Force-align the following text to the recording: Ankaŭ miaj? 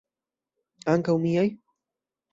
Ankaŭ 0.95 1.17
miaj? 1.27 1.47